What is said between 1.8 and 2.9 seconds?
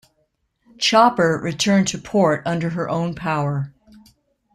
to port under her